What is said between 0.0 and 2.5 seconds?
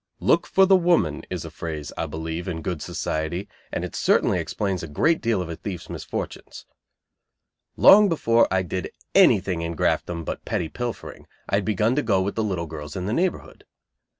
"Look for the woman" is a phrase, I believe,